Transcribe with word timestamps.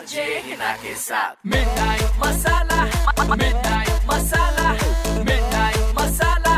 RJ 0.00 0.22
Hina 0.44 0.72
के 0.82 0.94
साथ 0.96 1.34
midnight 1.46 2.02
masala 2.20 2.84
midnight 3.36 4.04
masala 4.10 4.70
midnight 5.24 5.98
masala 5.98 6.54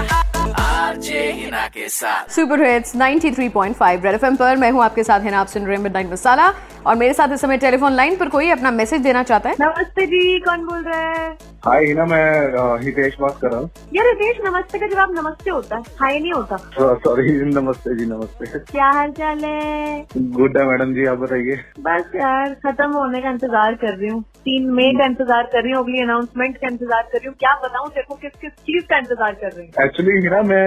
RJ 0.64 1.22
Hina 1.40 1.66
के 1.74 1.88
साथ 1.88 2.30
सुपर 2.34 2.62
हिट्स 2.66 2.94
93.5 2.96 4.04
रेड 4.04 4.14
एफएम 4.14 4.36
पर 4.36 4.56
मैं 4.56 4.70
हूँ 4.70 4.82
आपके 4.84 5.04
साथ 5.04 5.20
है 5.20 5.30
ना 5.30 5.40
आप 5.40 5.46
सुन 5.54 5.66
रहे 5.66 5.76
हैं 5.76 5.82
मिडनाइट 5.82 6.12
मसाला 6.12 6.52
और 6.86 6.94
मेरे 7.02 7.14
साथ 7.14 7.32
इस 7.34 7.40
समय 7.40 7.58
टेलीफोन 7.66 7.92
लाइन 7.92 8.16
पर 8.18 8.28
कोई 8.36 8.50
अपना 8.50 8.70
मैसेज 8.80 9.02
देना 9.02 9.22
चाहता 9.32 9.48
है? 9.50 9.56
नमस्ते 9.60 10.06
जी 10.06 10.38
कौन 10.46 10.64
बोल 10.66 10.82
रहा 10.84 11.00
है? 11.00 11.36
हाय 11.64 11.84
हिना 11.86 12.04
मैं 12.04 12.78
हितेश 12.84 13.16
बात 13.20 13.36
कर 13.40 13.50
रहा 13.50 13.58
हूँ। 13.60 13.68
यार 13.94 14.06
हितेश 14.06 14.38
नमस्ते 14.44 14.78
का 14.78 14.86
जवाब 14.86 15.10
नमस्ते 15.18 15.50
होता 15.50 15.76
है। 15.76 15.82
हाय 16.00 16.18
नहीं 16.18 16.32
होता। 16.32 16.56
सॉरी 17.04 17.34
नमस्ते 17.50 17.94
जी 17.98 18.06
नमस्ते। 18.06 18.58
क्या 18.70 18.86
हाल 18.94 19.10
चाल 19.18 19.44
है? 19.44 20.06
गुड 20.32 20.58
है 20.58 20.64
मैडम 20.68 20.94
जी 20.94 21.06
आप 21.06 21.18
बताइए। 21.18 21.56
बस 21.80 22.16
यार 22.16 22.54
खत्म 22.66 22.90
होने 22.92 23.20
का 23.20 23.30
इंतज़ार 23.30 23.74
कर 23.84 23.96
रही 23.96 24.08
हूँ। 24.08 24.22
तीन 24.22 24.68
मई 24.74 24.90
का 24.98 25.04
इंतज़ार 25.04 25.42
कर 25.52 25.62
रही 25.62 25.72
हूँ 25.72 25.82
अगली 25.82 26.02
अनाउंसमेंट 26.02 26.56
का 26.56 26.68
इंतज़ार 26.68 27.02
कर 27.02 27.18
रही 27.18 27.26
हूँ। 27.26 27.34
क्या 27.38 27.54
बताऊँ 27.64 27.88
देखो 27.90 28.14
किस 28.22 28.32
किस 28.40 28.52
चीज़ 28.66 28.84
का 28.90 28.98
इंतज़ार 28.98 29.32
कर 29.34 29.52
रही 29.52 29.66
हूँ। 29.66 29.84
एक्चुअली 29.84 30.20
हिना 30.20 30.42
मैं 30.50 30.66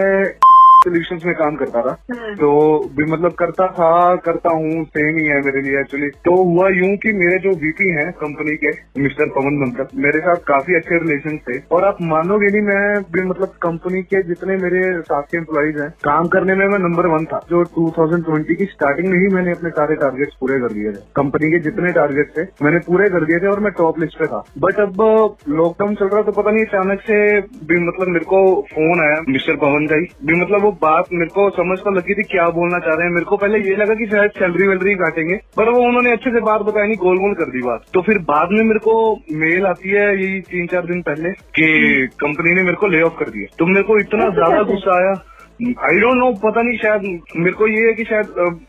सोल्यूशन 0.85 1.19
में 1.25 1.33
काम 1.35 1.55
करता 1.55 1.81
था। 1.81 1.95
हम्म। 2.11 2.33
तो 2.35 2.51
भी 2.97 3.11
मतलब 3.11 3.33
करता 3.39 3.67
था 3.71 3.93
करता 4.25 4.53
हूँ 4.53 4.83
सेम 4.89 5.17
ही 5.17 5.25
है 5.25 5.41
मेरे 5.41 5.61
लिए 5.61 5.79
एक्चुअली 5.79 6.09
तो 6.25 6.35
हुआ 6.43 6.69
यूँ 6.71 6.95
कि 6.97 7.13
मेरे 7.15 7.37
जो 7.39 7.51
वीपी 7.61 7.89
हैं 7.91 8.11
कंपनी 8.15 8.55
के 8.63 8.71
मिस्टर 9.01 9.29
पवन 9.35 9.59
बंसल 9.59 10.01
मेरे 10.01 10.19
साथ 10.19 10.43
काफ़ी 10.47 10.75
अच्छे 10.75 10.97
रिलेशन 10.97 11.37
थे। 11.47 11.57
और 11.71 11.83
आप 11.83 11.97
मानोगे 12.03 12.47
नहीं 12.47 12.61
मैं 12.61 13.01
भी 13.13 13.21
मतलब 13.23 13.53
कंपनी 13.61 14.01
के 14.03 14.21
जितने 14.23 14.57
मेरे 14.57 14.81
साथ 15.01 15.23
के 15.23 15.37
एम्प्लॉइज 15.37 15.79
हैं 15.81 15.89
काम 16.03 16.27
करने 16.27 16.55
में 16.55 16.65
मैं 16.67 16.79
नंबर 16.79 17.07
वन 17.07 17.25
था। 17.25 17.39
जो 17.49 17.63
2020 17.75 18.55
की 18.55 18.65
स्टार्टिंग 18.65 19.07
में 19.07 19.17
ही 19.19 19.27
मैंने 19.35 19.51
अपने 19.51 19.69
सारे 19.71 19.95
टारगेट्स 19.95 20.35
पूरे 20.39 20.59
कर 20.59 20.73
दिए 20.73 20.91
थे। 20.91 21.01
कंपनी 21.15 21.49
के 21.51 21.59
जितने 21.59 21.91
टारगेट 21.93 22.31
थे 22.37 22.43
मैंने 22.63 22.79
पूरे 22.87 23.09
कर 23.09 23.25
दिए 23.25 23.39
थे 23.39 23.47
और 23.47 23.59
मैं 23.59 23.71
टॉप 23.77 23.99
लिस्ट 23.99 24.19
पे 24.19 24.27
था। 24.27 24.43
बट 24.59 24.79
अब 24.79 25.01
लॉकडाउन 25.51 25.95
चल 25.95 26.05
रहा 26.05 26.21
तो 26.21 26.31
पता 26.31 26.51
नहीं 26.51 26.65
अचानक 26.65 27.01
से 27.01 27.19
भी 27.67 27.79
मतलब 27.87 28.07
मेरे 28.07 28.25
को 28.25 28.39
फ़ोन 28.73 29.01
आया 29.01 29.21
मिस्टर 29.29 29.55
पवन 29.57 29.87
का 29.87 29.95
ही 29.95 30.07
भी 30.25 30.41
मतलब 30.41 30.61
वो 30.61 30.71
बात 30.81 31.05
मेरे 31.13 31.29
को 31.31 31.49
समझ 31.51 31.77
तो 31.79 31.91
लगी 31.91 32.13
थी 32.13 32.23
क्या 32.25 32.47
बोलना 32.51 32.79
चाह 32.79 32.93
रहे 32.93 33.07
हैं। 33.07 33.13
मेरे 33.13 33.25
को 33.25 33.37
पहले 33.37 33.59
ये 33.61 33.75
लगा 33.75 33.93
कि 33.95 34.05
शायद 34.07 34.31
सैलरी 34.33 34.67
वैलरी 34.67 34.95
काटेंगे 34.97 35.35
पर 35.57 35.69
वो 35.71 35.81
उन्होंने 35.87 36.11
अच्छे 36.11 36.31
से 36.31 36.41
बात 36.43 36.61
बताई 36.63 36.87
नहीं 36.87 36.97
गोल 36.99 37.17
गोल 37.19 37.33
कर 37.35 37.51
दी 37.51 37.61
बात। 37.61 37.85
तो 37.93 38.01
फिर 38.01 38.19
बाद 38.25 38.51
में 38.51 38.63
मेरे 38.63 38.79
को 38.81 38.95
मेल 39.35 39.65
आती 39.67 39.89
है 39.91 40.07
यही 40.13 40.39
तीन 40.47 40.67
चार 40.67 40.85
दिन 40.85 41.01
पहले 41.03 41.31
कि 41.57 42.07
कंपनी 42.19 42.53
ने 42.53 42.63
मेरे 42.63 42.77
को 42.77 42.87
ले 42.89 43.01
ऑफ़ 43.03 43.19
कर 43.19 43.29
दिया। 43.31 43.55
तो 43.59 43.65
मेरे 43.67 43.83
को 43.83 43.99
इतना 43.99 44.29
ज़्यादा 44.33 44.61
गुस्सा 44.65 44.97
आया। 44.97 45.13
आई 45.83 45.99
डोंट 45.99 46.17
नो 46.17 46.31
पता 46.39 46.61
नहीं 46.61 46.77
शायद 46.77 47.35
मेरे 47.37 47.55
को 47.55 47.67
ये 47.69 47.85
है 47.87 47.93
कि 47.93 48.03
शायद 48.05 48.65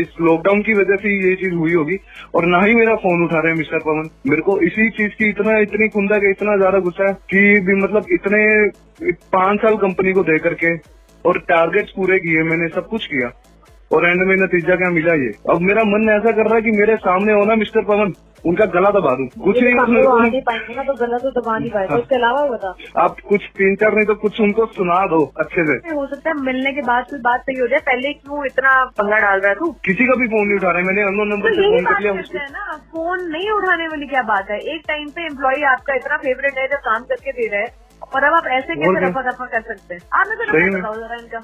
इस 0.00 0.08
लॉकडाउन 0.20 0.60
की 0.62 0.74
वजह 0.74 0.96
से 0.96 1.12
ये 1.12 1.34
चीज़ 1.36 1.54
हुई 1.54 1.72
होगी 1.74 1.96
और 2.34 2.46
ना 2.46 2.58
ही 2.60 2.74
मेरा 2.74 2.94
फ़ोन 2.96 3.24
उठा 3.24 3.38
रहे 3.38 3.52
हैं 3.52 3.58
मिस्टर 3.58 3.78
पवन। 3.80 4.08
मेरे 4.26 4.42
को 4.42 4.58
इसी 4.62 4.88
चीज़ 4.90 5.16
की 5.18 5.28
इतना 5.28 5.58
इतनी 5.60 5.88
कुंदा 5.88 6.18
के 6.18 6.30
इतना 6.30 6.56
ज़्यादा 6.56 6.78
गुस्सा 6.80 7.08
है 7.08 7.12
कि 7.32 7.40
भी 7.60 7.76
मतलब 7.76 8.12
इतने 8.12 8.42
पाँच 9.32 9.60
साल 9.60 9.76
कंपनी 9.78 10.12
को 10.12 10.22
दे 10.22 10.38
करके 10.40 10.74
और 11.24 11.38
टारगेट्स 11.48 11.92
पूरे 11.96 12.18
किए 12.18 12.42
मैंने 12.50 12.68
सब 12.74 12.88
कुछ 12.88 13.06
किया। 13.06 13.30
और 13.90 14.04
एंड 14.06 14.22
में 14.28 14.34
नतीजा 14.36 14.74
क्या 14.76 14.88
मिला 14.90 15.12
ये? 15.14 15.28
अब 15.50 15.60
मेरा 15.60 15.82
मन 15.84 16.08
ऐसा 16.10 16.30
कर 16.30 16.46
रहा 16.46 16.54
है 16.54 16.62
कि 16.62 16.70
मेरे 16.70 16.96
सामने 17.04 17.32
हो 17.32 17.44
ना 17.44 17.54
मिस्टर 17.56 17.84
पवन 17.84 18.12
उनका 18.46 18.64
गला 18.74 18.90
दबा 18.90 19.14
दूँ। 19.16 19.26
कुछ 19.44 19.60
नहीं 19.60 19.74
पाएँगे 20.42 20.74
ना 20.74 20.82
तो 20.82 20.94
गलत 20.94 21.22
तो 21.22 21.30
दबा 21.40 21.56
नहीं 21.58 21.70
पाएगा। 21.70 21.96
उसके 21.96 22.14
अलावा 22.14 22.44
बता 22.48 22.74
आप 23.04 23.16
कुछ 23.28 23.46
तीन 23.58 23.74
चार 23.76 23.94
नहीं 23.94 24.06
तो 24.06 24.14
कुछ 24.24 24.40
उनको 24.40 24.66
सुना 24.74 24.98
दो 25.06 25.20
अच्छे 25.40 25.64
से। 25.66 25.76
हो 25.94 26.06
सकता 26.06 26.30
है 26.30 26.36
मिलने 26.42 26.72
के 26.72 26.82
बाद 26.90 27.06
फिर 27.10 27.18
बात 27.20 27.40
सही 27.40 27.58
हो 27.60 27.66
जाए। 27.68 27.80
पहले 27.88 28.12
क्यों 28.12 28.44
इतना 28.46 28.84
पंगा 29.00 29.18
डाल 29.18 29.40
रहा 29.40 29.48
है 29.48 29.54
तू? 29.56 29.70
किसी 29.84 30.06
का 30.06 30.14
भी 30.14 30.28
फ़ोन 30.28 30.46
नहीं 30.46 30.58
उठा 30.58 30.70
रहे 30.70 30.82
मैंने 30.82 31.02
अननोन 31.02 31.30
तो 31.30 31.34
नंबर 31.34 31.54
से 31.54 31.68
फ़ोन 31.70 31.84
कर 31.84 32.00
लिया 32.00 32.46
ना 32.52 32.76
फ़ोन 32.92 33.28
नहीं 33.32 33.50
उठाने 33.50 33.88
वाली 33.88 34.06
क्या 34.06 34.22
बात 34.30 34.50
है? 34.50 34.58
एक 34.74 34.82
टाइम 34.88 35.08
पे 35.08 35.26
एम्प्लॉय 35.26 35.62
आपका 35.74 35.94
इतना 35.94 36.16
फेवरेट 36.18 36.58
है 36.58 36.66
जो 36.68 36.76
काम 36.86 37.02
करके 37.04 37.32
दे 37.32 37.46
रहा 37.48 37.60
है 37.60 37.86
और 38.14 38.24
अब 38.24 38.34
आप 38.34 38.46
ऐसे 38.46 38.74
कैसे 38.74 39.06
रफा 39.06 39.22
दफ़ा 39.22 39.46
कर 39.46 39.60
सकते 39.60 39.94
हैं? 39.94 40.00
आप 40.12 40.26
मेरे 40.28 40.70
को 40.70 40.78
बताओ 40.78 40.94
जरा 40.94 41.14
इनका। 41.14 41.38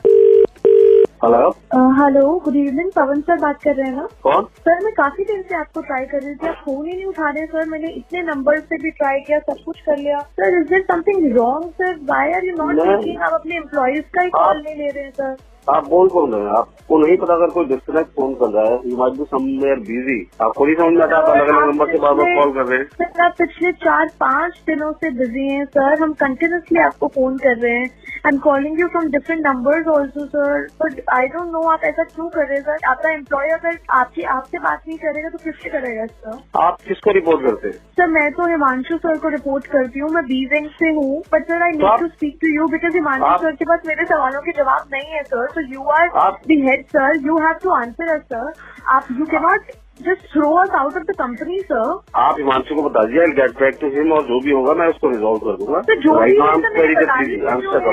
Hello 1.25 1.51
hello 1.99 2.23
good 2.45 2.57
evening 2.57 2.91
Pawan 2.93 3.21
sir 3.21 3.39
बात 3.41 3.63
कर 3.63 3.75
रहे 3.75 3.87
हैं 3.87 3.97
ना? 3.97 4.07
कौन? 4.23 4.45
सर 4.59 4.83
मैं 4.85 4.93
काफ़ी 4.95 5.25
दिन 5.25 5.41
से 5.43 5.55
आपको 5.57 5.81
ट्राई 5.83 6.05
कर 6.07 6.21
रही 6.23 6.35
थी 6.35 6.49
आप 6.49 6.55
फ़ोन 6.65 6.87
ही 6.87 6.93
नहीं 6.93 7.05
उठा 7.05 7.31
रहे 7.31 7.47
सर 7.47 7.69
मैंने 7.69 7.93
इतने 7.93 8.23
नंबर 8.23 8.59
से 8.59 8.79
भी 8.83 8.91
ट्राई 8.91 9.21
किया 9.21 9.39
सब 9.39 9.63
कुछ 9.65 9.81
कर 9.87 9.97
लिया। 9.99 10.19
Sir 10.41 10.59
is 10.59 10.69
there 10.69 10.83
something 10.91 11.37
wrong 11.37 11.71
sir 11.81 11.97
why 12.11 12.33
are 12.33 12.45
you 12.47 12.55
not. 12.59 12.85
Taking 12.87 13.23
आप 13.23 13.33
अपने 13.33 13.57
एम्प्लॉयज़ 13.57 14.05
का 14.15 14.23
ही 14.23 14.31
कॉल 14.31 14.63
नहीं 14.63 14.77
ले 14.77 14.89
रहे 14.89 15.05
हैं 15.05 15.11
सर 15.13 15.37
आप 15.69 15.89
बोल 15.89 16.09
कौन 16.09 16.33
रहे 16.33 16.41
हैं? 16.43 16.51
आपको 16.51 16.99
नहीं 16.99 17.17
पता 17.19 17.35
अगर 17.35 17.51
कोई 17.51 17.65
डिस्कनेक्ट 17.67 18.11
फ़ोन 18.17 18.35
कर 18.41 18.51
रहा 18.51 18.65
है 18.65 18.81
you 18.87 18.97
might 18.97 19.19
be 19.19 19.25
somewhere 19.31 19.79
busy 19.89 20.21
आपको 20.43 20.65
नहीं 20.65 20.75
समझ 20.77 20.93
में 20.95 21.03
आता 21.05 21.17
आप 21.17 21.29
अलग 21.31 21.49
अलग 21.49 21.69
नंबर 21.69 21.93
से 21.93 21.99
बार 21.99 22.15
बार 22.15 22.35
कॉल 22.35 22.53
कर 22.55 22.71
रहे 22.71 22.79
हैं। 22.79 22.87
सर 22.95 23.25
आप 23.25 23.35
पिछले 23.39 23.73
चार 23.89 24.11
पाँच 24.21 24.63
दिनों 24.67 24.93
से 24.93 25.11
बिज़ी 25.19 25.49
हैं 25.49 25.65
सर 25.67 26.03
हम 26.03 26.13
कंटिन्यूसली 26.25 26.81
आपको 26.83 27.09
फ़ोन 27.15 27.39
कर 27.39 27.57
रहे 27.59 27.79
हैं। 27.79 27.89
I 28.25 28.33
am 28.33 28.39
calling 28.41 28.79
you 28.81 28.87
from 28.89 29.09
different 29.11 29.47
numbers 29.47 29.87
also 29.95 30.25
sir 30.27 30.61
but 30.83 31.01
I 31.15 31.27
don't 31.29 31.51
know 31.53 31.61
आप 31.71 31.83
ऐसा 31.85 32.05
क्यों 32.05 32.29
कर 32.29 32.47
रहे 32.47 32.59
हैं 32.59 32.63
सर 32.65 32.87
आपका 32.91 33.11
एम्प्लॉय 33.11 33.51
अगर 33.51 33.79
आपकी 33.99 34.23
आपसे 34.35 34.59
बात 34.59 34.83
नहीं 34.89 34.97
करेगा 34.99 35.29
तो 35.29 35.39
किससे 35.39 35.71
करेगा 35.71 36.07
सर 36.07 36.39
आप 36.63 36.79
किसको 36.89 37.11
रिपोर्ट 37.11 37.45
करते 37.47 37.69
हैं? 37.69 37.75
सर 37.99 38.07
मैं 38.09 38.31
तो 38.33 38.49
हिमांशु 38.51 38.99
सर 38.99 39.19
को 39.19 39.29
रिपोर्ट 39.29 39.67
करती 39.67 40.01
हूँ 40.01 40.11
मैं 40.11 40.25
बी 40.25 40.41
बीजेंग 40.47 40.69
से 40.79 40.93
हूँ 40.95 41.23
but 41.33 41.45
sir 41.49 41.63
I 41.63 41.77
need 41.77 42.01
to 42.01 42.09
speak 42.09 42.39
to 42.41 42.55
you 42.55 42.67
because 42.69 42.97
Himanshu 42.97 43.37
sir 43.45 43.55
के 43.55 43.65
पास 43.65 43.87
मेरे 43.87 44.05
सवालों 44.07 44.41
के 44.41 44.53
जवाब 44.59 44.89
नहीं 44.93 45.13
है 45.13 45.23
sir 45.25 45.47
so 45.55 45.67
you 45.75 45.89
are 45.99 46.31
the 46.49 46.61
head 46.69 46.85
sir 46.97 47.25
you 47.27 47.39
have 47.39 47.59
to 47.63 47.71
answer 47.77 48.15
us 48.17 48.23
sir 48.33 48.53
आप 48.97 49.17
you 49.19 49.25
can 49.27 49.43
not 49.43 49.73
just 50.01 50.23
throw 50.33 50.49
us 50.55 50.71
out 50.75 50.97
of 50.97 51.03
the 51.03 51.15
company 51.19 51.59
sir 51.61 51.91
आप 52.21 52.39
हिमांशु 52.39 52.75
को 52.75 52.83
बता 52.83 53.03
दीजिए 53.05 53.27
गेट 53.35 53.51
बैक 53.61 53.77
टू 53.81 53.89
हिम 53.89 54.13
और 54.13 54.23
जो 54.23 54.39
भी 54.41 54.51
होगा 54.51 54.73
मैं 54.75 54.87
उसको 54.89 55.09
रिजॉल्व 55.11 55.39
कर 55.39 55.57
दूँगा। 55.57 55.81
तो 55.81 55.95
जो 55.95 56.15
भी 56.21 56.33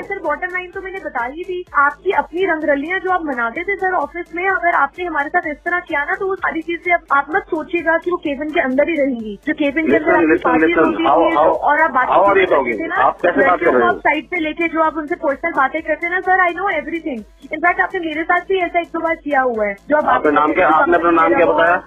सर 0.01 0.19
बॉटम 0.23 0.47
लाइन 0.53 0.72
तो 0.72 0.81
मैंने 0.81 1.00
बता 1.06 1.25
ही 1.25 1.44
थी। 1.44 1.63
आपकी 1.78 2.12
अपनी 2.12 2.45
रंगरलियाँ 2.45 3.00
जो 3.00 3.12
आप 3.12 3.25
मनाते 3.25 3.63
थे 3.63 3.75
सर 3.75 3.94
ऑफ़िस 3.94 4.34
में 4.35 4.44
अगर 4.47 4.75
आपने 4.75 5.06
हमारे 5.06 5.29
साथ 5.29 5.47
इस 5.51 5.57
तरह 5.57 5.79
किया 5.79 6.03
ना 6.03 6.16
तो 6.16 6.28
वो 6.28 6.35
सारी 6.35 6.62
चीज़ें 6.62 6.94
अब 6.94 7.06
आप 7.12 7.28
मत 7.35 7.44
सोचिएगा 7.51 7.97
कि 7.97 8.12
वो 8.12 8.18
केबिन 8.18 8.50
के 8.50 8.62
अंदर 8.62 8.89
ही 8.89 8.95
रहेंगी। 8.95 9.35
जो 9.47 9.53
केबिन 9.53 9.88
के 9.88 9.95
अंदर 9.95 10.12
और 11.62 11.81
आप 11.81 11.91
बात 11.91 12.07
साइड 14.01 14.28
पे 14.28 14.39
लेके 14.39 14.68
जो 14.68 14.81
आप 14.81 14.97
उनसे 14.97 15.16
पर्सनल 15.16 15.51
बातें 15.51 15.81
करते 15.81 16.09
ना 16.09 16.19
sir 16.22 16.39
I 16.39 16.53
know 16.56 16.69
everything 16.69 17.23
in fact 17.53 17.81
आपने 17.81 18.00
मेरे 18.00 18.23
साथ 18.23 18.45
भी 18.50 18.59
ऐसा 18.59 18.79
एक 18.79 18.88
दो 18.88 19.00
बार 19.00 19.16
किया 19.16 19.41
हुआ 19.41 19.66
है 19.66 19.75
जो 19.89 19.97
आप 19.97 20.06
आपने 20.06 20.31
नाम 20.31 20.53
क्या- 20.53 20.72
आपने 20.73 20.97
अपना 20.97 21.12
नाम 21.12 21.33
क्या 21.33 21.45
बताया? 21.45 21.81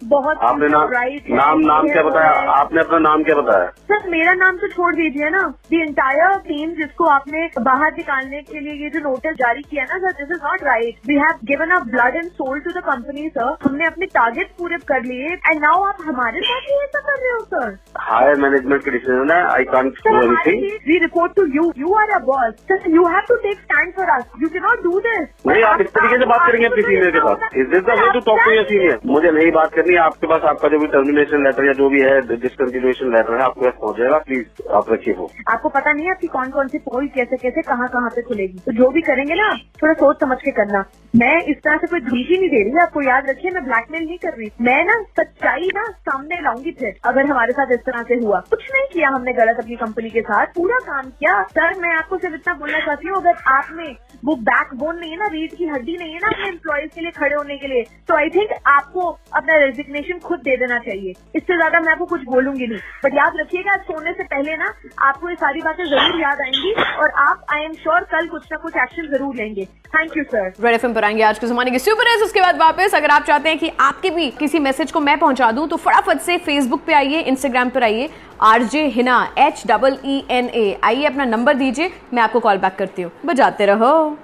बहुत 0.00 0.38
आपने 0.48 0.66
नाम 0.68 0.90
राइट 0.92 1.30
नाम 1.30 1.60
नाम 1.60 1.88
क्या 1.88 2.02
बताया? 2.02 2.32
आपने 2.52 2.80
अपना 2.80 2.98
नाम 2.98 3.22
क्या 3.24 3.34
बताया? 3.36 3.66
सर 3.90 4.08
मेरा 4.10 4.32
नाम 4.34 4.56
तो 4.56 4.68
छोड़ 4.68 4.94
दीजिए 4.94 5.28
ना। 5.30 5.42
दी 5.70 5.80
इंटायर 5.82 6.36
टीम 6.48 6.70
जिसको 6.74 7.04
आपने 7.14 7.48
बाहर 7.60 7.92
निकालने 7.96 8.40
के 8.42 8.60
लिए 8.60 8.74
ये 8.82 8.90
जो 8.90 9.00
नोटिस 9.08 9.36
जारी 9.38 9.62
किया 9.70 9.84
ना 9.84 9.98
sir 9.98 10.12
this 10.18 10.30
is 10.36 10.44
not 10.44 10.62
right 10.64 11.08
we 11.08 11.14
have 11.18 11.38
given 11.50 11.70
a 11.76 11.80
blood 11.88 12.16
and 12.16 12.30
soul 12.42 12.60
to 12.60 12.70
the 12.78 12.82
company 12.88 13.28
sir 13.38 13.56
हमने 13.64 13.86
अपने 13.86 14.06
टारगेट 14.14 14.50
पूरे 14.58 14.76
कर 14.88 15.02
लिए। 15.04 15.32
एंड 15.48 15.60
नाउ 15.62 15.82
आप 15.88 15.98
हमारे 16.06 16.40
साथ 16.50 16.70
ही 16.70 16.78
ऐसा 16.84 17.00
कर 17.08 17.20
रहे 17.22 17.32
हो 17.32 17.40
सर 17.54 17.76
हायर 18.10 18.36
मैनेजमेंट 18.42 18.84
का 18.84 18.90
डिसीज़न 18.90 19.32
है 19.32 19.42
I 19.56 19.66
anything 20.14 20.62
we 20.88 20.98
report 21.06 21.34
to 21.36 21.46
you 21.56 21.72
you 21.78 21.94
are 22.02 22.10
a 22.10 22.22
boss 22.30 22.54
sir 22.72 22.88
you 22.94 23.06
have 23.14 23.24
to 23.28 23.36
take 23.48 23.58
stand 23.60 23.92
for 23.96 24.10
us 24.18 24.24
you 24.42 24.48
can 24.48 24.60
not 24.68 24.82
do 24.84 24.98
this 25.08 25.28
नहीं 25.46 25.62
आप 25.72 25.80
इस 25.80 25.92
तरीके 25.98 26.18
से 26.18 26.30
बात 26.34 26.46
करेंगे 26.46 26.66
अपने 26.66 26.82
सीनियर 26.82 27.10
के 27.10 27.26
साथ। 27.26 27.58
Is 27.58 27.68
this 27.74 27.82
the 27.82 27.98
way 28.00 28.10
to 28.12 28.20
talk 28.30 28.40
to 28.44 28.50
your 28.52 28.64
senior 28.72 28.98
मुझे 29.14 29.30
नहीं 29.30 29.50
बात 29.52 29.74
करनी 29.74 29.87
है 29.94 30.00
आपके 30.00 30.26
पास 30.26 30.42
आपका 30.42 30.68
जो 30.68 30.78
भी 30.78 30.86
टर्मिनेशन 30.86 31.44
लेटर 31.44 31.66
या 31.66 31.72
जो 31.72 31.88
भी 31.88 32.00
है 32.00 32.36
डिसकंटिन्यूएशन 32.36 33.16
लेटर 33.16 33.34
है, 33.34 33.40
आपके 33.40 33.60
पास 33.60 33.74
पहुँच 33.80 33.96
जाएगा 33.96 34.18
प्लीज़ 34.18 34.68
आप 34.70 34.92
रखिए 34.92 35.14
वो। 35.14 35.30
आपको 35.48 35.68
पता 35.68 35.92
नहीं 35.92 36.04
है 36.04 36.10
आपकी 36.10 36.26
कौन 36.26 36.50
कौन 36.50 36.68
सी 36.68 36.78
पोल 36.78 37.08
कैसे 37.08 37.36
कैसे, 37.36 37.62
कहाँ 37.62 37.88
कहाँ 37.88 38.10
पे 38.10 38.22
खुलेगी। 38.22 38.58
तो 38.58 38.72
जो 38.72 38.90
भी 38.90 39.00
करेंगे 39.00 39.34
ना, 39.34 39.56
थोड़ा 39.82 39.92
सोच 39.92 40.20
समझ 40.20 40.38
के 40.38 40.50
करना। 40.50 40.84
मैं 41.16 41.42
इस 41.42 41.56
तरह 41.56 41.76
से 41.76 41.86
कोई 41.86 42.00
धमकी 42.00 42.38
नहीं 42.38 42.50
दे 42.50 42.62
रही 42.64 42.82
आपको 42.82 43.02
याद 43.02 43.30
रखिए, 43.30 43.50
मैं 43.50 43.64
ब्लैकमेल 43.64 44.04
नहीं 44.04 44.18
कर 44.18 44.28
रही। 44.28 44.50
मैं 44.60 44.84
ना 44.84 45.02
सच्चाई 45.22 45.68
ना 45.74 45.84
सामने 45.84 46.40
लाऊँगी 46.42 46.70
फिर, 46.70 46.94
अगर 47.04 47.26
हमारे 47.26 47.52
साथ 47.52 47.72
इस 47.72 47.80
तरह 47.80 48.02
से 48.02 48.14
हुआ। 48.14 48.40
कुछ 48.40 48.70
नहीं 48.74 48.77
किया 48.92 49.08
हमने 49.08 49.32
गलत 49.34 49.58
अपनी 49.60 49.76
कंपनी 49.76 50.10
के 50.10 50.20
साथ, 50.22 50.46
पूरा 50.54 50.78
काम 50.82 51.08
किया। 51.10 51.42
सर, 51.50 51.78
मैं 51.80 51.94
आपको 51.96 52.18
सिर्फ़ 52.18 52.34
इतना 52.34 52.54
बोलना 52.54 52.78
चाहती 52.80 53.08
हूँ, 53.08 53.16
अगर 53.16 53.52
आप 53.52 53.68
में 53.72 53.96
वो 54.24 54.34
बैकबोन 54.44 54.96
नहीं 54.98 55.10
है 55.10 55.16
ना, 55.18 55.26
रीढ़ 55.28 55.54
की 55.54 55.66
हड्डी 55.66 55.96
नहीं 55.96 56.12
है 56.12 56.18
ना 56.20 56.28
अपने 56.28 56.48
एम्प्लॉयज़ 56.48 56.94
के 56.94 57.00
लिए 57.00 57.10
खड़े 57.12 57.34
होने 57.34 57.56
के 57.56 57.68
लिए 57.68 57.82
तो 58.08 58.16
आई 58.16 58.28
थिंक 58.30 58.50
आपको 58.68 59.08
अपना 59.36 59.56
रेजिग्नेशन 59.58 60.18
खुद 60.20 60.38
दे 60.40 60.56
देना 60.56 60.78
चाहिए। 60.80 61.10
इससे 61.36 61.56
ज़्यादा 61.56 61.80
मैं 61.80 61.92
आपको 61.92 62.04
कुछ 62.06 62.24
बोलूँगी 62.26 62.66
नहीं। 62.66 62.78
बट 63.04 63.14
याद 63.14 63.36
रखिएगा 63.40 63.76
सोने 63.82 64.12
से 64.12 64.24
पहले 64.24 64.56
ना, 64.56 64.72
आपको 65.00 65.30
ये 65.30 65.34
सारी 65.36 65.60
बातें 65.62 65.84
ज़रूर 65.84 66.20
याद 66.20 66.40
आएँगी 66.42 66.72
और 66.94 67.10
आप 67.20 67.46
आई 67.54 67.64
एम 67.64 67.72
श्योर 67.74 68.04
कल 68.12 68.28
कुछ 68.28 68.46
ना 68.52 68.58
कुछ 68.58 68.76
एक्शन 68.78 69.08
ज़रूर 69.08 69.34
लेंगे। 69.36 69.64
Thank 69.88 70.16
you 70.16 70.24
sir 70.24 70.52
Red 70.60 70.74
F 70.74 70.86
पर 70.88 71.04
आएँगे 71.04 71.22
आज 71.24 71.38
के 71.38 71.46
जमाने 71.46 71.70
के 71.70 71.78
सुपर 71.78 72.10
हिट्स 72.10 72.22
उसके 72.24 72.40
बाद 72.40 72.58
वापस, 72.58 72.94
अगर 72.94 73.10
आप 73.10 73.24
चाहते 73.24 73.48
हैं 73.48 73.58
कि 73.58 73.70
आपके 73.80 74.10
भी 74.10 74.30
किसी 74.38 74.58
मैसेज 74.60 74.92
को 74.92 75.00
मैं 75.00 75.18
पहुँचा 75.18 75.50
दूँ 75.52 75.68
तो 75.68 75.76
फटाफट 75.78 76.20
से 76.20 76.36
फेसबुक 76.40 76.84
पे 76.86 76.94
आइए 76.94 77.20
इंस्टाग्राम 77.22 77.70
पर 77.70 77.82
आइए 77.82 78.08
RJ 78.42 78.77
Hina 78.86 79.22
H 79.38 79.62
double 79.66 79.98
E 80.04 80.22
N 80.30 80.48
A 80.48 80.78
आइए 80.84 81.04
अपना 81.04 81.24
नंबर 81.24 81.54
दीजिए, 81.54 81.90
मैं 82.14 82.22
आपको 82.22 82.40
कॉल 82.40 82.58
बैक 82.58 82.76
करती 82.76 83.02
हूँ। 83.02 83.10
बजाते 83.26 83.66
रहो। 83.66 84.18